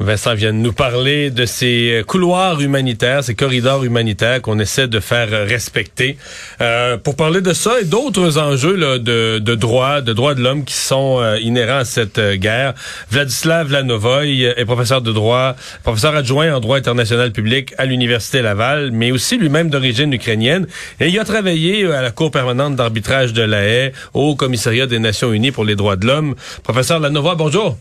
Vincent 0.00 0.32
vient 0.34 0.54
de 0.54 0.58
nous 0.58 0.72
parler 0.72 1.30
de 1.30 1.44
ces 1.44 2.02
couloirs 2.06 2.58
humanitaires, 2.62 3.22
ces 3.22 3.34
corridors 3.34 3.84
humanitaires 3.84 4.40
qu'on 4.40 4.58
essaie 4.58 4.88
de 4.88 4.98
faire 4.98 5.28
respecter. 5.46 6.16
Euh, 6.62 6.96
pour 6.96 7.16
parler 7.16 7.42
de 7.42 7.52
ça 7.52 7.78
et 7.82 7.84
d'autres 7.84 8.38
enjeux 8.38 8.76
là, 8.76 8.98
de, 8.98 9.38
de 9.38 9.54
droits, 9.54 10.00
de 10.00 10.14
droits 10.14 10.34
de 10.34 10.42
l'homme 10.42 10.64
qui 10.64 10.72
sont 10.72 11.20
euh, 11.20 11.38
inhérents 11.40 11.80
à 11.80 11.84
cette 11.84 12.16
euh, 12.18 12.36
guerre, 12.36 12.72
Vladislav 13.10 13.70
Lanovoy 13.70 14.44
est 14.44 14.64
professeur 14.64 15.02
de 15.02 15.12
droit, 15.12 15.54
professeur 15.82 16.16
adjoint 16.16 16.54
en 16.54 16.60
droit 16.60 16.78
international 16.78 17.30
public 17.30 17.74
à 17.76 17.84
l'Université 17.84 18.40
Laval, 18.40 18.92
mais 18.92 19.12
aussi 19.12 19.36
lui-même 19.36 19.68
d'origine 19.68 20.14
ukrainienne. 20.14 20.66
Et 20.98 21.08
il 21.08 21.18
a 21.18 21.24
travaillé 21.24 21.84
à 21.92 22.00
la 22.00 22.10
Cour 22.10 22.30
permanente 22.30 22.74
d'arbitrage 22.74 23.34
de 23.34 23.42
la 23.42 23.64
Haye, 23.64 23.92
au 24.14 24.34
Commissariat 24.34 24.86
des 24.86 24.98
Nations 24.98 25.30
Unies 25.30 25.50
pour 25.50 25.66
les 25.66 25.76
droits 25.76 25.96
de 25.96 26.06
l'homme. 26.06 26.36
Professeur 26.62 27.00
Lanovoy, 27.00 27.34
bonjour. 27.36 27.76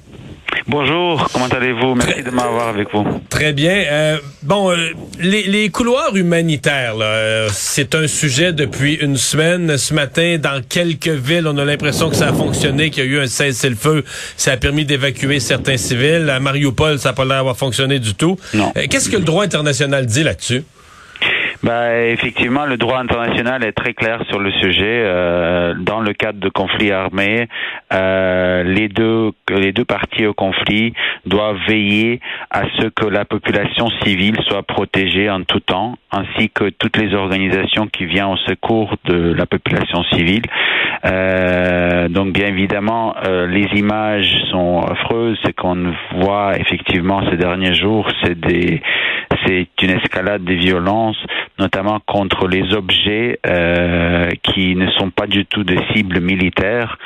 Bonjour, 0.70 1.28
comment 1.34 1.48
allez-vous? 1.48 1.96
Merci 1.96 2.22
de 2.22 2.30
m'avoir 2.30 2.68
avec 2.68 2.94
vous. 2.94 3.04
Très 3.28 3.54
bien. 3.54 3.86
Euh, 3.90 4.20
bon, 4.44 4.70
euh, 4.70 4.92
les, 5.20 5.42
les, 5.42 5.70
couloirs 5.70 6.16
humanitaires, 6.16 6.94
euh, 7.02 7.50
c'est 7.52 7.96
un 7.96 8.06
sujet 8.06 8.54
depuis 8.54 8.94
une 8.94 9.18
semaine. 9.18 9.80
Ce 9.80 9.96
matin, 9.96 10.38
dans 10.38 10.62
quelques 10.62 11.08
villes, 11.08 11.48
on 11.48 11.58
a 11.58 11.66
l'impression 11.66 12.12
que 12.12 12.16
ça 12.16 12.28
a 12.28 12.34
fonctionné, 12.34 12.92
qu'il 12.92 13.04
y 13.04 13.08
a 13.08 13.10
eu 13.10 13.20
un 13.20 13.26
cessez-le-feu. 13.26 14.04
Ça 14.38 14.52
a 14.52 14.58
permis 14.58 14.86
d'évacuer 14.86 15.40
certains 15.40 15.78
civils. 15.78 16.30
À 16.30 16.40
Mariupol, 16.40 17.00
ça 17.00 17.10
n'a 17.10 17.14
pas 17.14 17.26
l'air 17.26 17.38
d'avoir 17.38 17.58
fonctionné 17.58 17.98
du 17.98 18.14
tout. 18.14 18.38
Qu'est-ce 18.92 19.10
que 19.10 19.18
le 19.18 19.24
droit 19.24 19.44
international 19.46 20.06
dit 20.06 20.22
là-dessus? 20.22 20.64
Bah, 21.62 22.06
effectivement, 22.06 22.66
le 22.66 22.78
droit 22.78 23.00
international 23.00 23.66
est 23.66 23.74
très 23.74 23.94
clair 23.94 24.24
sur 24.30 24.40
le 24.40 24.50
sujet. 24.52 25.04
Euh, 25.06 25.74
dans 25.78 26.00
le 26.00 26.14
cadre 26.14 26.40
de 26.40 26.48
conflits 26.48 26.92
armés, 26.92 27.50
euh, 27.92 28.64
les 28.64 28.88
deux 28.88 29.32
les 29.50 29.74
deux 29.74 29.84
parties 29.84 30.26
au 30.26 30.34
conflit 30.34 30.94
doivent 31.26 31.60
veiller 31.68 32.22
à 32.50 32.64
ce 32.80 32.88
que 32.88 33.06
la 33.06 33.26
population 33.26 33.90
civile 34.04 34.38
soit 34.48 34.64
protégée 34.64 35.30
en 35.30 35.44
tout 35.44 35.60
temps, 35.60 35.96
ainsi 36.12 36.50
que 36.50 36.70
toutes 36.70 36.96
les 36.96 37.14
organisations 37.14 37.88
qui 37.88 38.06
viennent 38.06 38.26
au 38.26 38.38
secours 38.38 38.96
de 39.06 39.34
la 39.34 39.46
population 39.46 40.04
civile. 40.14 40.44
Euh, 41.06 42.08
donc, 42.08 42.32
bien 42.32 42.48
évidemment, 42.48 43.16
euh, 43.28 43.48
les 43.48 43.68
images 43.78 44.32
sont 44.50 44.80
affreuses. 44.80 45.38
Ce 45.46 45.52
qu'on 45.52 45.94
voit 46.22 46.58
effectivement 46.58 47.22
ces 47.30 47.38
derniers 47.38 47.74
jours, 47.74 48.08
c'est 48.24 48.40
des 48.40 48.82
c'est 49.46 49.68
une 49.82 49.92
escalade 49.92 50.44
des 50.44 50.56
violences, 50.56 51.18
notamment 51.60 52.00
contre 52.06 52.48
les 52.48 52.74
objets 52.74 53.40
euh, 53.46 54.30
qui 54.44 54.76
ne 54.76 54.90
sont 54.92 55.12
pas 55.12 55.28
du 55.28 55.46
tout 55.46 55.64
des 55.64 55.80
cibles 55.94 56.22
militaires 56.22 56.98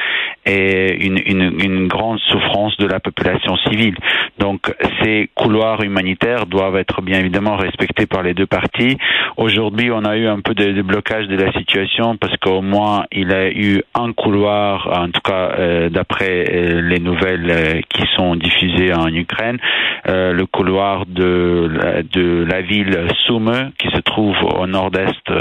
et 0.46 1.06
une, 1.06 1.20
une, 1.26 1.62
une, 1.64 1.88
grande 1.88 2.20
souffrance 2.20 2.76
de 2.78 2.88
la 2.88 3.00
population 3.00 3.56
civile. 3.58 3.96
Donc 4.40 4.74
ces 5.02 5.30
couloirs 5.36 5.84
humanitaires 5.84 6.46
doivent 6.46 6.78
être 6.78 7.02
bien 7.02 7.20
évidemment 7.20 7.56
respectés 7.56 8.06
par 8.06 8.24
les 8.24 8.34
deux 8.34 8.46
parties. 8.46 8.98
Aujourd'hui, 9.38 9.90
on 9.92 10.04
a 10.04 10.18
eu 10.18 10.28
un 10.28 10.40
peu 10.40 10.54
de, 10.54 10.82
blocage 10.82 11.28
de 11.28 11.36
la 11.36 11.52
situation 11.54 12.18
parce 12.18 12.36
qu'au 12.38 12.62
moins 12.62 13.06
il 13.12 13.30
y 13.30 13.34
a 13.34 13.50
eu 13.50 13.82
un 13.96 14.12
couloir, 14.12 14.90
en 14.94 15.10
tout 15.10 15.22
cas 15.22 15.52
euh, 15.58 15.90
d'après 15.90 16.46
euh, 16.50 16.82
les 16.82 17.00
nouvelles 17.00 17.50
euh, 17.50 17.82
qui 17.90 18.04
sont 18.16 18.36
diffusées 18.36 18.94
en 18.94 19.08
Ukraine, 19.08 19.58
le 20.06 20.44
couloir 20.46 21.06
de, 21.06 22.04
de 22.12 22.44
la 22.44 22.62
ville 22.62 23.08
Sumy 23.26 23.72
qui 23.78 23.88
se 23.90 24.02
trouve 24.02 24.36
au 24.44 24.68
nord-est 24.68 25.32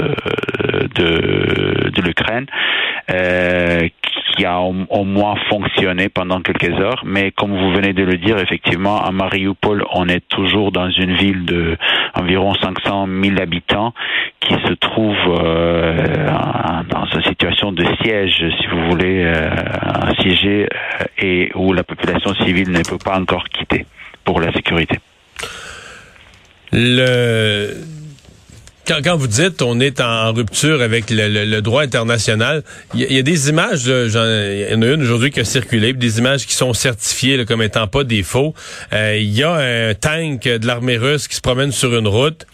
de, 0.95 1.89
de 1.89 2.01
l'Ukraine, 2.01 2.45
qui 4.35 4.45
a 4.45 4.59
au, 4.59 5.03
moins 5.03 5.35
fonctionné 5.49 6.09
pendant 6.09 6.41
quelques 6.41 6.79
heures. 6.79 7.03
Mais 7.05 7.31
comme 7.31 7.51
vous 7.51 7.71
venez 7.71 7.93
de 7.93 8.03
le 8.03 8.17
dire, 8.17 8.37
effectivement, 8.37 9.03
à 9.03 9.11
Mariupol, 9.11 9.85
on 9.93 10.07
est 10.07 10.27
toujours 10.27 10.71
dans 10.71 10.89
une 10.89 11.13
ville 11.15 11.45
de 11.45 11.77
environ 12.15 12.53
500 12.55 13.07
000 13.23 13.39
habitants 13.39 13.93
qui 14.39 14.53
se 14.53 14.73
trouve 14.73 15.15
euh, 15.27 16.31
dans 16.89 17.05
une 17.05 17.23
situation 17.23 17.71
de 17.71 17.85
siège, 18.01 18.43
si 18.59 18.67
vous 18.67 18.89
voulez, 18.89 19.23
euh, 19.23 19.49
assiégé 20.09 20.65
euh, 20.65 21.05
et 21.17 21.51
où 21.55 21.73
la 21.73 21.83
population 21.83 22.33
civile 22.35 22.71
ne 22.71 22.81
peut 22.81 22.97
pas 23.03 23.19
encore 23.19 23.45
quitter 23.45 23.85
pour 24.23 24.39
la 24.39 24.51
sécurité. 24.51 24.97
Le 26.71 27.92
quand, 28.87 28.99
quand, 29.03 29.17
vous 29.17 29.27
dites 29.27 29.61
on 29.61 29.79
est 29.79 30.01
en, 30.01 30.33
rupture 30.33 30.81
avec 30.81 31.09
le, 31.09 31.27
le, 31.27 31.45
le 31.45 31.61
droit 31.61 31.83
international, 31.83 32.63
il 32.93 33.01
y, 33.01 33.15
y, 33.15 33.19
a 33.19 33.21
des 33.21 33.49
images, 33.49 33.85
il 33.85 34.11
y 34.11 34.75
en 34.75 34.81
a 34.81 34.85
une 34.85 35.01
aujourd'hui 35.01 35.31
qui 35.31 35.39
a 35.39 35.45
circulé, 35.45 35.93
des 35.93 36.19
images 36.19 36.45
qui 36.45 36.55
sont 36.55 36.73
certifiées 36.73 37.37
là, 37.37 37.45
comme 37.45 37.61
étant 37.61 37.87
pas 37.87 38.03
des 38.03 38.23
faux. 38.23 38.53
Euh, 38.93 39.17
il 39.17 39.31
y 39.33 39.43
a 39.43 39.53
un 39.53 39.93
tank 39.93 40.43
de 40.43 40.67
l'armée 40.67 40.97
russe 40.97 41.27
qui 41.27 41.35
se 41.35 41.41
promène 41.41 41.71
sur 41.71 41.95
une 41.95 42.07
route 42.07 42.45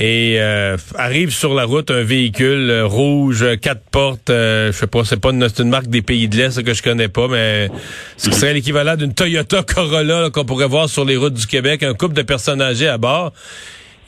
et 0.00 0.36
euh, 0.38 0.76
arrive 0.94 1.30
sur 1.30 1.54
la 1.54 1.64
route 1.64 1.90
un 1.90 2.04
véhicule 2.04 2.70
euh, 2.70 2.86
rouge, 2.86 3.44
quatre 3.60 3.82
portes, 3.90 4.30
euh, 4.30 4.70
je 4.70 4.78
sais 4.78 4.86
pas, 4.86 5.04
c'est 5.04 5.20
pas 5.20 5.30
une, 5.30 5.48
une, 5.58 5.68
marque 5.68 5.88
des 5.88 6.02
pays 6.02 6.28
de 6.28 6.36
l'Est 6.36 6.62
que 6.62 6.72
je 6.72 6.82
connais 6.82 7.08
pas, 7.08 7.26
mais 7.26 7.68
ce 8.16 8.30
serait 8.30 8.54
l'équivalent 8.54 8.94
d'une 8.94 9.12
Toyota 9.12 9.62
Corolla 9.64 10.30
qu'on 10.30 10.44
pourrait 10.44 10.68
voir 10.68 10.88
sur 10.88 11.04
les 11.04 11.16
routes 11.16 11.34
du 11.34 11.46
Québec, 11.48 11.82
un 11.82 11.94
couple 11.94 12.14
de 12.14 12.22
personnes 12.22 12.62
âgées 12.62 12.88
à 12.88 12.96
bord. 12.96 13.32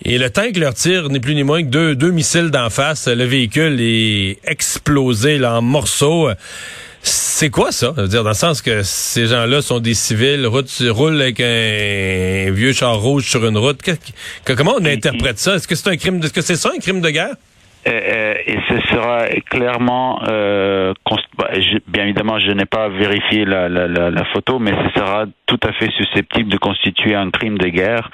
Et 0.04 0.18
le 0.18 0.30
tank 0.30 0.56
leur 0.56 0.74
tire 0.74 1.10
ni 1.10 1.20
plus 1.20 1.34
ni 1.34 1.42
moins 1.42 1.62
que 1.62 1.68
deux, 1.68 1.94
deux 1.94 2.10
missiles 2.10 2.50
d'en 2.50 2.70
face. 2.70 3.06
Le 3.06 3.24
véhicule 3.24 3.80
est 3.80 4.38
explosé 4.44 5.38
là, 5.38 5.58
en 5.58 5.62
morceaux. 5.62 6.30
C'est 7.02 7.50
quoi 7.50 7.72
ça? 7.72 7.92
Je 7.96 8.02
veux 8.02 8.08
dire, 8.08 8.22
dans 8.22 8.30
le 8.30 8.34
sens 8.34 8.62
que 8.62 8.82
ces 8.82 9.26
gens-là 9.26 9.62
sont 9.62 9.80
des 9.80 9.94
civils, 9.94 10.46
route, 10.46 10.70
roulent 10.88 11.20
avec 11.20 11.40
un 11.40 12.50
vieux 12.50 12.72
char 12.72 12.98
rouge 12.98 13.28
sur 13.28 13.44
une 13.46 13.56
route. 13.58 13.80
Que, 13.82 13.92
que, 14.44 14.52
comment 14.52 14.74
on 14.78 14.84
interprète 14.84 15.38
ça? 15.38 15.56
Est-ce 15.56 15.68
que 15.68 15.74
c'est 15.74 15.88
un 15.88 15.96
crime? 15.96 16.20
Est-ce 16.22 16.32
que 16.32 16.42
c'est 16.42 16.56
ça 16.56 16.70
un 16.74 16.78
crime 16.78 17.00
de 17.00 17.10
guerre? 17.10 17.36
Euh, 17.86 18.34
et 18.46 18.58
ce 18.68 18.80
sera 18.88 19.26
clairement, 19.48 20.20
euh, 20.28 20.92
je, 21.54 21.78
bien 21.88 22.04
évidemment, 22.04 22.38
je 22.38 22.50
n'ai 22.52 22.66
pas 22.66 22.88
vérifié 22.88 23.46
la, 23.46 24.24
photo, 24.34 24.58
mais 24.58 24.72
ce 24.72 25.00
sera 25.00 25.24
tout 25.46 25.58
à 25.62 25.72
fait 25.72 25.90
susceptible 25.92 26.50
de 26.50 26.58
constituer 26.58 27.14
un 27.14 27.30
crime 27.30 27.56
de 27.56 27.68
guerre. 27.68 28.10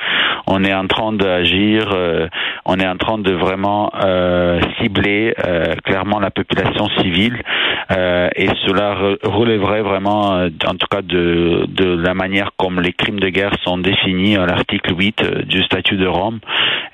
On 0.47 0.63
est 0.63 0.73
en 0.73 0.87
train 0.87 1.13
d'agir, 1.13 1.91
euh, 1.93 2.29
on 2.65 2.79
est 2.79 2.87
en 2.87 2.97
train 2.97 3.19
de 3.19 3.33
vraiment 3.33 3.91
euh, 4.05 4.61
cibler 4.81 5.35
euh, 5.45 5.75
clairement 5.85 6.21
la 6.21 6.31
population 6.31 6.89
civile, 7.01 7.43
et 7.91 8.49
cela 8.67 8.95
re 8.95 9.17
relèverait 9.23 9.83
vraiment, 9.83 10.47
en 10.67 10.75
tout 10.75 10.87
cas, 10.91 11.03
de, 11.03 11.67
de 11.69 11.97
la 11.97 12.15
manière 12.15 12.51
comme 12.57 12.81
les 12.81 12.93
crimes 12.93 13.21
de 13.21 13.29
guerre 13.29 13.55
sont 13.65 13.79
définis 13.79 14.37
à 14.37 14.47
l'article 14.47 14.95
8 14.97 15.47
du 15.47 15.63
statut 15.63 15.97
de 15.97 16.07
Rome. 16.07 16.41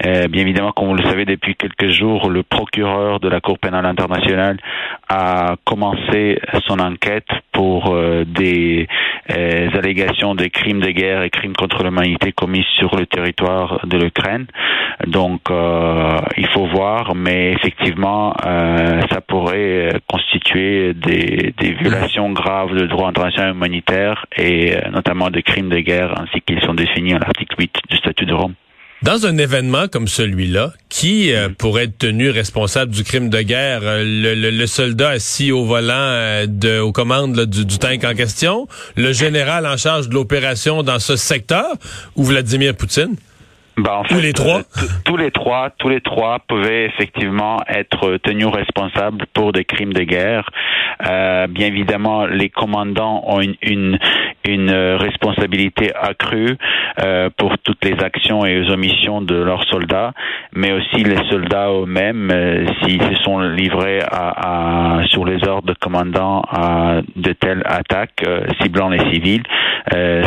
bien 0.02 0.42
évidemment, 0.42 0.72
comme 0.72 0.88
vous 0.88 0.94
le 0.94 1.08
savez 1.08 1.24
depuis 1.24 1.54
quelques 1.54 1.90
jours, 1.90 2.28
le 2.28 2.42
procureur 2.62 3.18
de 3.18 3.28
la 3.28 3.40
Cour 3.40 3.58
pénale 3.58 3.86
internationale 3.86 4.56
a 5.08 5.56
commencé 5.64 6.38
son 6.68 6.78
enquête 6.78 7.26
pour 7.52 7.92
euh, 7.92 8.24
des 8.24 8.86
euh, 9.30 9.68
allégations 9.74 10.36
de 10.36 10.46
crimes 10.46 10.80
de 10.80 10.90
guerre 10.90 11.22
et 11.22 11.30
crimes 11.30 11.54
contre 11.54 11.82
l'humanité 11.82 12.30
commis 12.30 12.64
sur 12.78 12.94
le 12.94 13.06
territoire 13.06 13.84
de 13.84 13.98
l'Ukraine. 13.98 14.46
Donc, 15.08 15.40
euh, 15.50 16.18
il 16.36 16.46
faut 16.48 16.66
voir, 16.66 17.16
mais 17.16 17.52
effectivement, 17.52 18.32
ça 19.10 19.20
pourrait 19.20 19.94
constituer 20.06 20.94
des, 20.94 21.52
violations 21.80 22.30
graves 22.30 22.74
de 22.76 22.86
droit 22.86 23.08
international 23.08 23.54
humanitaire 23.56 24.26
et 24.36 24.76
notamment 24.92 25.30
des 25.30 25.42
crimes 25.42 25.68
de 25.68 25.80
guerre 25.80 26.14
ainsi 26.20 26.40
qu'ils 26.42 26.60
sont 26.60 26.74
définis 26.74 27.14
à 27.14 27.18
l'article 27.18 27.56
8 27.58 27.74
du 27.90 27.96
statut 27.96 28.26
de 28.26 28.34
Rome. 28.34 28.54
Dans 29.02 29.26
un 29.26 29.36
événement 29.36 29.88
comme 29.92 30.06
celui-là, 30.06 30.70
qui 31.02 31.34
euh, 31.34 31.48
pourrait 31.48 31.86
être 31.86 31.98
tenu 31.98 32.30
responsable 32.30 32.92
du 32.92 33.02
crime 33.02 33.28
de 33.28 33.42
guerre? 33.42 33.80
Euh, 33.82 34.04
le, 34.04 34.66
soldat 34.66 35.08
assis 35.08 35.50
au 35.50 35.64
volant 35.64 35.90
euh, 35.96 36.46
de, 36.46 36.78
aux 36.78 36.92
commandes 36.92 37.44
du, 37.44 37.66
du, 37.66 37.78
tank 37.80 38.04
en 38.04 38.14
question? 38.14 38.68
Le 38.96 39.12
général 39.12 39.66
en 39.66 39.76
charge 39.76 40.08
de 40.08 40.14
l'opération 40.14 40.84
dans 40.84 41.00
ce 41.00 41.16
secteur? 41.16 41.66
Ou 42.14 42.22
Vladimir 42.22 42.76
Poutine? 42.76 43.16
Bah, 43.78 43.98
en 43.98 44.04
fait, 44.04 44.20
les 44.20 44.32
trois? 44.32 44.62
Tous 45.04 45.16
les 45.16 45.30
trois, 45.30 45.70
tous 45.78 45.88
les 45.88 46.00
trois 46.00 46.40
pouvaient 46.46 46.84
effectivement 46.84 47.56
être 47.66 48.18
tenus 48.18 48.46
responsables 48.46 49.24
pour 49.32 49.52
des 49.52 49.64
crimes 49.64 49.94
de 49.94 50.02
guerre. 50.02 50.48
Euh, 51.08 51.46
bien 51.46 51.68
évidemment, 51.68 52.26
les 52.26 52.50
commandants 52.50 53.24
ont 53.26 53.40
une, 53.40 53.56
une, 53.62 53.98
une 54.48 54.72
responsabilité 54.72 55.92
accrue 55.94 56.56
euh, 57.00 57.30
pour 57.36 57.58
toutes 57.58 57.84
les 57.84 58.02
actions 58.02 58.44
et 58.44 58.60
les 58.60 58.70
omissions 58.70 59.20
de 59.20 59.36
leurs 59.36 59.64
soldats, 59.64 60.12
mais 60.54 60.72
aussi 60.72 61.04
les 61.04 61.28
soldats 61.30 61.70
eux-mêmes, 61.70 62.30
euh, 62.30 62.66
s'ils 62.82 63.02
se 63.02 63.14
sont 63.22 63.40
livrés 63.40 64.00
à, 64.00 64.98
à, 65.00 65.06
sur 65.06 65.24
les 65.24 65.46
ordres 65.46 65.68
de 65.68 65.74
commandants 65.74 66.42
à 66.50 67.00
de 67.16 67.32
telles 67.32 67.62
attaques 67.64 68.22
euh, 68.26 68.44
ciblant 68.60 68.88
les 68.88 69.12
civils, 69.12 69.42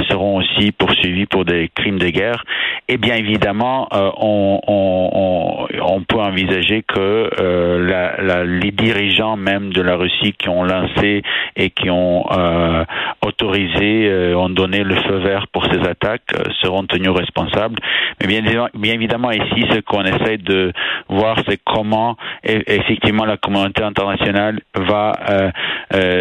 seront 0.10 0.38
aussi 0.38 0.72
poursuivis 0.72 1.26
pour 1.26 1.46
des 1.46 1.70
crimes 1.74 1.98
de 1.98 2.10
guerre. 2.10 2.44
Et 2.88 2.98
bien 2.98 3.16
évidemment, 3.16 3.88
euh, 3.94 4.12
on, 4.18 4.60
on, 4.68 5.68
on, 5.82 6.02
peut 6.04 6.20
envisager 6.20 6.84
que 6.84 7.32
euh, 7.40 7.88
la, 7.88 8.22
la, 8.22 8.44
les 8.46 8.70
dirigeants 8.72 9.38
même 9.38 9.74
de 9.74 9.82
la 9.82 9.96
Russie 9.96 10.34
qui 10.34 10.50
ont 10.50 10.64
lancé 10.64 11.24
et 11.56 11.72
qui 11.72 11.90
ont 11.90 12.26
euh, 12.32 12.86
autorisé, 13.26 14.05
ont 14.36 14.50
donné 14.50 14.84
le 14.84 14.96
feu 14.96 15.18
vert 15.18 15.48
pour 15.52 15.66
ces 15.66 15.80
attaques 15.88 16.34
seront 16.62 16.86
tenus 16.86 17.12
responsables. 17.12 17.76
Mais 18.22 18.28
bien, 18.28 18.94
évidemment, 18.94 19.32
ici, 19.32 19.66
ce 19.72 19.80
qu'on 19.82 20.04
essaie 20.04 20.38
de 20.38 20.72
voir, 21.10 21.38
c'est 21.48 21.60
comment 21.64 22.18
effectivement 22.44 23.26
la 23.26 23.38
communauté 23.38 23.84
internationale 23.84 24.60
va 24.74 25.14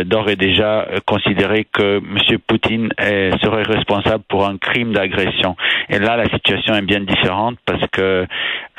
d'ores 0.04 0.30
et 0.30 0.36
déjà 0.36 0.86
considérer 1.06 1.66
que 1.72 1.98
M. 1.98 2.38
Poutine 2.46 2.88
serait 2.98 3.62
responsable 3.62 4.24
pour 4.28 4.46
un 4.46 4.56
crime 4.58 4.92
d'agression. 4.92 5.56
Et 5.88 5.98
là, 5.98 6.16
la 6.16 6.26
situation 6.26 6.74
est 6.74 6.82
bien 6.82 7.00
différente 7.00 7.56
parce 7.66 7.86
que 7.92 8.26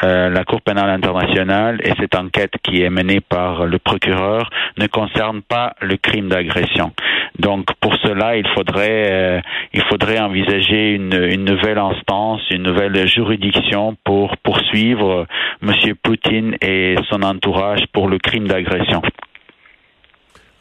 euh, 0.04 0.30
la 0.30 0.44
Cour 0.44 0.62
pénale 0.62 0.90
internationale 0.90 1.80
et 1.84 1.94
cette 2.00 2.16
enquête 2.16 2.54
qui 2.64 2.82
est 2.82 2.90
menée 2.90 3.22
par 3.22 3.66
le 3.66 3.80
procureur 3.80 4.50
ne 4.78 4.88
concerne 4.88 5.42
pas 5.42 5.74
le 5.82 5.98
crime 5.98 6.28
d'agression. 6.28 6.92
Donc 7.40 7.68
pour 7.80 7.96
cela, 7.98 8.38
il 8.38 8.48
faudrait 8.50 9.12
euh, 9.12 9.42
il 9.74 9.82
faudrait 9.84 10.20
envisager 10.20 10.92
une, 10.92 11.46
nouvelle 11.46 11.78
instance, 11.78 12.42
une 12.52 12.64
nouvelle 12.64 13.08
juridiction 13.08 13.96
pour 14.04 14.38
poursuivre 14.38 15.26
Monsieur 15.62 15.96
Poutine 15.96 16.56
et 16.62 16.96
son 17.10 17.24
entourage 17.24 17.84
pour 17.94 18.08
le 18.08 18.18
crime 18.20 18.48
d'agression. 18.48 19.02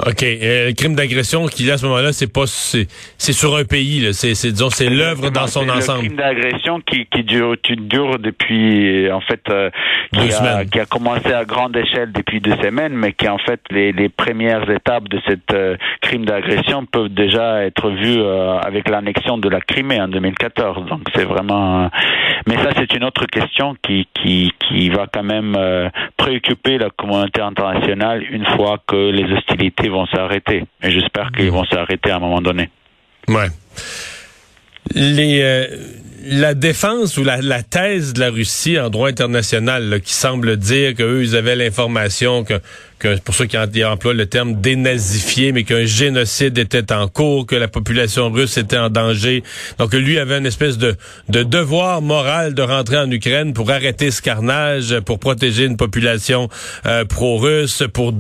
OK. 0.06 0.22
Euh, 0.22 0.68
le 0.68 0.72
crime 0.74 0.94
d'agression 0.94 1.46
a 1.46 1.72
à 1.72 1.78
ce 1.78 1.86
moment-là, 1.86 2.12
c'est 2.12 2.32
pas 2.32 2.46
c'est, 2.46 2.86
c'est 3.16 3.32
sur 3.32 3.56
un 3.56 3.64
pays, 3.64 4.12
c'est, 4.12 4.34
c'est 4.34 4.52
disons 4.52 4.68
c'est 4.68 4.90
l'œuvre 4.90 5.30
dans 5.30 5.46
son 5.46 5.68
ensemble. 5.68 6.02
Le 6.02 6.08
crime 6.08 6.16
d'agression 6.16 6.80
qui, 6.80 7.06
qui 7.06 7.24
dure, 7.24 7.56
dure 7.70 8.18
depuis 8.18 9.10
en 9.10 9.20
fait 9.20 9.40
euh, 9.48 9.70
qui, 10.12 10.32
a, 10.32 10.64
qui, 10.64 10.80
a, 10.80 10.84
commencé 10.84 11.32
à 11.32 11.44
grande 11.44 11.76
échelle 11.76 12.12
depuis 12.12 12.40
deux 12.40 12.56
semaines, 12.56 12.92
mais 12.94 13.12
qui 13.12 13.28
en 13.28 13.38
fait 13.38 13.60
les, 13.70 13.92
les 13.92 14.08
premières 14.10 14.68
étapes 14.70 15.08
de 15.08 15.20
cette 15.26 15.52
euh, 15.52 15.76
crime 16.02 16.26
d'agression 16.26 16.84
peuvent 16.84 17.08
déjà 17.08 17.64
être 17.64 17.90
vues 17.90 18.20
euh, 18.20 18.58
avec 18.58 18.88
l'annexion 18.88 19.38
de 19.38 19.48
la 19.48 19.60
Crimée 19.60 20.00
en 20.00 20.08
2014. 20.08 20.86
Donc 20.86 21.00
c'est 21.14 21.24
vraiment 21.24 21.90
mais 22.46 22.56
ça 22.56 22.70
c'est 22.76 22.92
une 22.94 23.04
autre 23.04 23.24
question 23.26 23.74
qui 23.82 24.06
qui 24.14 24.52
qui 24.68 24.90
va 24.90 25.06
quand 25.12 25.22
même 25.22 25.56
préoccuper 26.16 26.78
la 26.78 26.90
communauté 26.90 27.40
internationale 27.40 28.22
une 28.30 28.44
fois 28.44 28.78
que 28.86 29.10
les 29.10 29.32
hostilités 29.32 29.88
vont 29.94 30.06
s'arrêter. 30.06 30.64
Et 30.82 30.91
j'espère 30.91 31.31
qu'ils 31.32 31.50
vont 31.50 31.64
s'arrêter 31.64 32.11
à 32.11 32.17
un 32.17 32.20
moment 32.20 32.41
donné. 32.41 32.69
Ouais. 33.29 33.49
Les, 34.94 35.41
euh, 35.43 35.67
la 36.26 36.55
défense 36.55 37.17
ou 37.17 37.25
la, 37.25 37.41
la, 37.41 37.62
thèse 37.62 38.12
de 38.12 38.20
la 38.20 38.31
Russie 38.31 38.79
en 38.79 38.91
droit 38.91 39.08
international 39.08 40.00
qui 40.02 40.12
semble 40.12 40.56
dire 40.56 40.94
qu'eux, 40.94 41.23
ils 41.23 41.37
avaient 41.37 41.56
l'information 41.56 42.44
que, 42.44 42.55
pour 43.24 43.34
ceux 43.34 43.46
qui 43.46 43.56
emploient 43.84 44.14
le 44.14 44.26
terme 44.26 44.60
dénazifié, 44.60 45.52
mais 45.52 45.64
qu'un 45.64 45.84
génocide 45.84 46.58
était 46.58 46.92
en 46.92 47.08
cours, 47.08 47.46
que 47.46 47.56
la 47.56 47.68
population 47.68 48.30
russe 48.30 48.56
était 48.56 48.78
en 48.78 48.90
danger. 48.90 49.42
Donc 49.78 49.92
lui 49.94 50.18
avait 50.18 50.38
une 50.38 50.46
espèce 50.46 50.78
de, 50.78 50.96
de 51.28 51.42
devoir 51.42 52.02
moral 52.02 52.54
de 52.54 52.62
rentrer 52.62 52.98
en 52.98 53.10
Ukraine 53.10 53.52
pour 53.52 53.70
arrêter 53.70 54.10
ce 54.10 54.22
carnage, 54.22 54.98
pour 55.00 55.18
protéger 55.18 55.64
une 55.64 55.76
population 55.76 56.48
euh, 56.86 57.04
pro-russe, 57.04 57.84
pour 57.92 58.12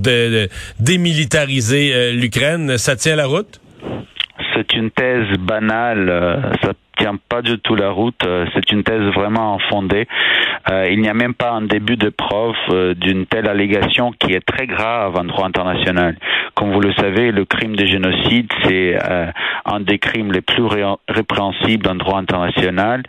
démilitariser 0.80 1.92
euh, 1.94 2.12
l'Ukraine. 2.12 2.78
Ça 2.78 2.96
tient 2.96 3.16
la 3.16 3.26
route? 3.26 3.60
c'est 4.54 4.74
une 4.74 4.90
thèse 4.90 5.36
banale, 5.38 6.08
euh, 6.08 6.36
tient 6.96 7.16
pas 7.28 7.42
du 7.42 7.58
tout 7.58 7.74
la 7.74 7.90
route, 7.90 8.24
euh, 8.26 8.46
c'est 8.54 8.70
une 8.72 8.82
thèse 8.82 9.02
vraiment 9.14 9.58
fondée. 9.70 10.06
Euh, 10.70 10.86
il 10.90 11.00
n'y 11.00 11.08
a 11.08 11.14
même 11.14 11.34
pas 11.34 11.50
un 11.50 11.62
début 11.62 11.96
de 11.96 12.08
preuve 12.08 12.94
d'une 12.94 13.26
telle 13.26 13.48
allégation 13.48 14.12
qui 14.12 14.32
est 14.32 14.44
très 14.44 14.66
grave 14.66 15.14
en 15.18 15.24
droit 15.24 15.46
international. 15.46 16.16
Comme 16.54 16.72
vous 16.72 16.80
le 16.80 16.92
savez, 16.94 17.32
le 17.32 17.44
crime 17.44 17.76
de 17.76 17.84
génocide, 17.84 18.50
c'est 18.64 18.96
un 19.64 19.80
des 19.80 19.98
crimes 19.98 20.32
les 20.32 20.40
plus 20.40 20.64
répréhensibles 21.08 21.88
en 21.88 21.96
droit 21.96 22.18
international 22.18 23.02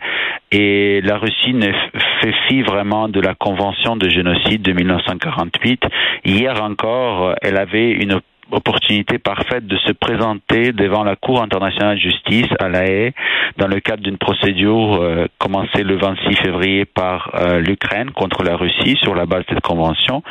et 0.52 1.00
la 1.02 1.18
Russie 1.18 1.54
ne 1.54 1.72
fait 2.20 2.34
fi 2.48 2.62
vraiment 2.62 3.08
de 3.08 3.20
la 3.20 3.34
Convention 3.34 3.96
de 3.96 4.08
génocide 4.08 4.62
de 4.62 4.72
1948. 4.72 5.82
Hier 6.24 6.62
encore, 6.62 7.34
elle 7.42 7.56
avait 7.56 7.90
une 7.90 8.20
opportunité 8.52 9.18
parfaite 9.18 9.66
de 9.66 9.76
se 9.78 9.92
présenter 9.92 10.72
devant 10.72 11.04
la 11.04 11.16
Cour 11.16 11.42
internationale 11.42 11.96
de 11.96 12.00
justice 12.00 12.48
à 12.60 12.68
La 12.68 12.86
Haye 12.86 13.12
dans 13.56 13.66
le 13.66 13.80
cadre 13.80 14.02
d'une 14.02 14.18
procédure 14.18 14.98
euh, 15.00 15.26
commencée 15.38 15.82
le 15.82 15.96
26 15.96 16.36
février 16.36 16.84
par 16.84 17.32
euh, 17.34 17.60
l'Ukraine 17.60 18.10
contre 18.10 18.42
la 18.44 18.56
Russie 18.56 18.96
sur 19.02 19.14
la 19.14 19.26
base 19.26 19.40
de 19.46 19.54
cette 19.54 19.64
convention. 19.64 20.22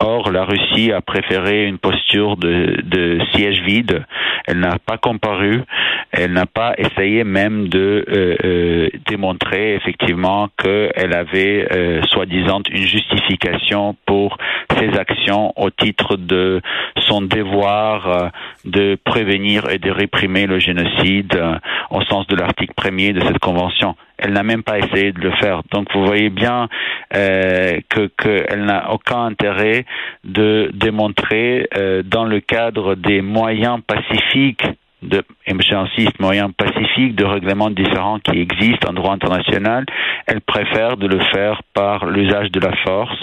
Or, 0.00 0.30
la 0.30 0.44
Russie 0.44 0.92
a 0.92 1.00
préféré 1.00 1.66
une 1.66 1.78
posture 1.78 2.36
de, 2.36 3.18
siège 3.34 3.60
vide. 3.62 4.04
Elle 4.46 4.60
n'a 4.60 4.78
pas 4.84 4.96
comparu. 4.96 5.62
Elle 6.12 6.32
n'a 6.32 6.46
pas 6.46 6.74
essayé 6.76 7.22
même 7.22 7.68
de 7.68 8.04
euh, 8.08 8.88
démontrer 9.06 9.74
effectivement 9.74 10.48
qu'elle 10.58 11.14
avait 11.14 11.68
soi-disant 12.08 12.62
une 12.70 12.86
justification 12.86 13.94
pour 14.06 14.38
ses 14.78 14.98
actions 14.98 15.52
au 15.56 15.70
titre 15.70 16.16
de 16.16 16.60
son 17.06 17.22
devoir 17.22 17.59
euh, 17.68 18.28
de 18.64 18.98
prévenir 19.04 19.68
et 19.70 19.78
de 19.78 19.90
réprimer 19.90 20.46
le 20.46 20.58
génocide 20.58 21.34
euh, 21.36 21.58
au 21.90 22.02
sens 22.02 22.26
de 22.26 22.36
l'article 22.36 22.74
premier 22.74 23.12
de 23.12 23.20
cette 23.20 23.38
convention. 23.38 23.96
Elle 24.18 24.32
n'a 24.32 24.42
même 24.42 24.62
pas 24.62 24.78
essayé 24.78 25.12
de 25.12 25.20
le 25.20 25.30
faire. 25.32 25.62
Donc 25.72 25.88
vous 25.94 26.04
voyez 26.04 26.30
bien 26.30 26.68
euh, 27.14 27.80
que 27.88 28.06
qu'elle 28.06 28.64
n'a 28.64 28.92
aucun 28.92 29.24
intérêt 29.24 29.86
de 30.24 30.70
démontrer 30.74 31.68
dans 32.04 32.24
le 32.24 32.40
cadre 32.40 32.94
des 32.94 33.22
moyens 33.22 33.80
pacifiques 33.86 34.64
de, 35.02 35.22
et 35.46 35.54
j'insiste, 35.60 36.20
moyens 36.20 36.52
pacifiques 36.56 37.14
de 37.14 37.24
règlements 37.24 37.70
différents 37.70 38.18
qui 38.18 38.38
existent 38.38 38.90
en 38.90 38.92
droit 38.92 39.14
international, 39.14 39.86
elle 40.26 40.40
préfère 40.42 40.96
de 40.96 41.06
le 41.06 41.20
faire 41.32 41.62
par 41.72 42.06
l'usage 42.06 42.50
de 42.50 42.60
la 42.60 42.76
force 42.84 43.18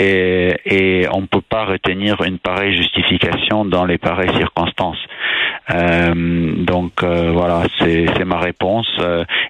et, 0.00 0.54
et 0.64 1.06
on 1.12 1.20
ne 1.20 1.26
peut 1.26 1.42
pas 1.46 1.66
retenir 1.66 2.22
une 2.22 2.38
pareille 2.38 2.74
justification 2.74 3.66
dans 3.66 3.84
les 3.84 3.98
pareilles 3.98 4.34
circonstances. 4.36 4.98
Donc 5.72 7.02
voilà, 7.02 7.62
c'est 7.78 8.24
ma 8.24 8.38
réponse. 8.38 8.88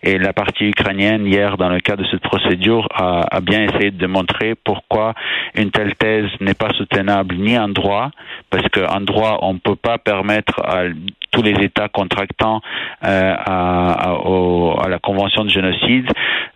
et 0.02 0.18
la 0.18 0.32
partie 0.32 0.64
ukrainienne 0.64 1.26
hier, 1.26 1.56
dans 1.56 1.68
le 1.68 1.80
cadre 1.80 2.02
de 2.02 2.08
cette 2.08 2.22
procédure, 2.22 2.88
a, 2.94 3.40
bien 3.40 3.62
essayé 3.64 3.90
de 3.90 3.98
démontrer 3.98 4.54
pourquoi 4.54 5.14
une 5.54 5.70
telle 5.70 5.94
thèse 5.96 6.28
n'est 6.40 6.54
pas 6.54 6.70
soutenable 6.76 7.36
ni 7.36 7.58
en 7.58 7.68
droit, 7.68 8.10
parce 8.50 8.68
qu'en 8.68 9.00
droit 9.00 9.38
on 9.42 9.54
ne 9.54 9.58
peut 9.58 9.76
pas 9.76 9.98
permettre 9.98 10.60
à 10.60 10.84
tous 11.30 11.42
les 11.42 11.54
États 11.64 11.88
contractants 11.88 12.60
euh, 13.04 13.34
à, 13.36 14.88
la 14.88 14.98
Convention 14.98 15.44
de 15.44 15.50
génocide 15.50 16.08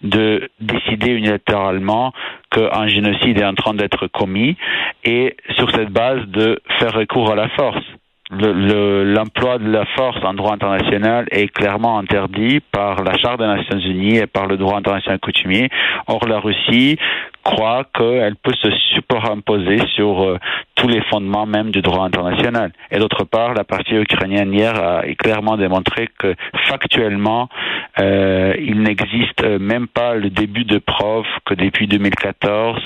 de 0.02 0.50
décider 0.60 1.10
unilatéralement 1.10 2.12
qu'un 2.50 2.88
génocide 2.88 3.38
est 3.38 3.44
en 3.44 3.54
train 3.54 3.74
d'être 3.74 4.06
commis 4.08 4.56
et 5.04 5.36
sur 5.56 5.70
cette 5.70 5.90
base 5.90 6.26
de 6.26 6.60
faire 6.78 6.92
recours 6.92 7.30
à 7.30 7.36
la 7.36 7.48
force 7.50 7.84
l'emploi 8.30 9.58
de 9.58 9.70
la 9.70 9.84
force 9.96 10.18
en 10.24 10.34
droit 10.34 10.54
international 10.54 11.26
est 11.30 11.48
clairement 11.48 11.98
interdit 11.98 12.60
par 12.72 13.02
la 13.04 13.16
Charte 13.18 13.40
des 13.40 13.46
Nations 13.46 13.78
Unies 13.78 14.16
et 14.16 14.26
par 14.26 14.46
le 14.46 14.56
droit 14.56 14.78
international 14.78 15.18
coutumier. 15.20 15.68
Or, 16.06 16.26
la 16.26 16.40
Russie 16.40 16.98
croit 17.44 17.84
qu'elle 17.96 18.36
peut 18.36 18.54
se 18.60 18.70
superimposer 18.94 19.78
sur 19.94 20.22
euh, 20.22 20.38
tous 20.74 20.88
les 20.88 21.02
fondements 21.02 21.46
même 21.46 21.70
du 21.70 21.82
droit 21.82 22.04
international. 22.04 22.72
Et 22.90 22.98
d'autre 22.98 23.24
part, 23.24 23.54
la 23.54 23.64
partie 23.64 23.94
ukrainienne 23.94 24.52
hier 24.52 24.74
a 24.74 25.02
clairement 25.18 25.56
démontré 25.56 26.08
que 26.18 26.34
factuellement, 26.68 27.48
euh, 28.00 28.54
il 28.58 28.82
n'existe 28.82 29.44
même 29.44 29.86
pas 29.86 30.14
le 30.14 30.30
début 30.30 30.64
de 30.64 30.78
preuve 30.78 31.26
que 31.44 31.54
depuis 31.54 31.86
2014, 31.86 32.80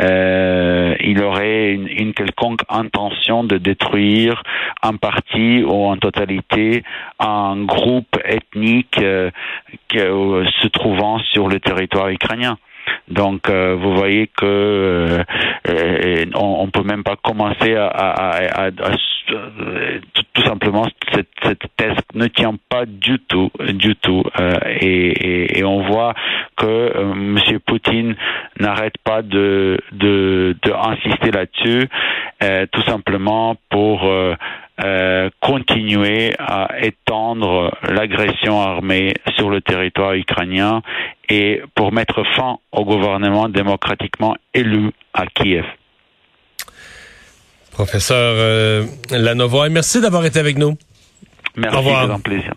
euh, 0.00 0.94
il 1.00 1.22
aurait 1.22 1.72
une, 1.72 1.88
une, 1.88 2.14
quelconque 2.14 2.60
intention 2.68 3.44
de 3.44 3.56
détruire 3.56 4.42
en 4.82 4.96
partie 4.96 5.62
ou 5.64 5.86
en 5.86 5.96
totalité 5.96 6.82
un 7.18 7.64
groupe 7.64 8.18
ethnique 8.24 8.98
euh, 9.00 9.30
euh 9.94 10.44
se 10.60 10.68
trouvant 10.68 11.18
sur 11.18 11.48
le 11.48 11.60
territoire 11.60 12.08
ukrainien. 12.08 12.58
Donc, 13.08 13.48
euh, 13.48 13.76
vous 13.76 13.94
voyez 13.94 14.26
que 14.26 14.44
euh, 14.44 15.22
euh, 15.68 16.24
on, 16.34 16.62
on, 16.62 16.70
peut 16.70 16.82
même 16.82 17.04
pas 17.04 17.16
commencer 17.16 17.76
à, 17.76 17.86
à, 17.86 18.66
à, 18.66 18.70
tout, 18.72 20.42
simplement 20.42 20.86
cette, 21.12 21.28
cette, 21.42 21.62
thèse 21.76 21.96
ne 22.14 22.26
tient 22.26 22.54
pas 22.68 22.84
du 22.84 23.18
tout, 23.20 23.50
du 23.74 23.94
tout, 23.96 24.24
et, 24.80 24.86
et, 24.86 25.58
et, 25.58 25.64
on 25.64 25.82
voit 25.82 26.14
que 26.56 27.12
Monsieur 27.14 27.58
Poutine 27.58 28.14
n'arrête 28.60 28.98
pas 29.04 29.22
de, 29.22 29.78
de, 29.92 30.56
de 30.62 30.72
insister 30.72 31.30
là-dessus, 31.32 31.88
tout 32.70 32.82
simplement 32.82 33.56
pour 33.68 34.08
euh, 34.82 35.30
continuer 35.40 36.34
à 36.38 36.68
étendre 36.82 37.76
l'agression 37.88 38.60
armée 38.60 39.14
sur 39.36 39.48
le 39.48 39.60
territoire 39.60 40.12
ukrainien 40.12 40.82
et 41.28 41.62
pour 41.74 41.92
mettre 41.92 42.22
fin 42.36 42.58
au 42.72 42.84
gouvernement 42.84 43.48
démocratiquement 43.48 44.36
élu 44.52 44.90
à 45.14 45.26
Kiev. 45.26 45.64
Professeur 47.72 48.34
euh, 48.38 48.86
Lanovoy, 49.10 49.68
merci 49.70 50.00
d'avoir 50.00 50.24
été 50.24 50.38
avec 50.38 50.56
nous. 50.56 50.76
Merci, 51.56 51.78
c'est 51.84 52.12
un 52.12 52.20
plaisir. 52.20 52.52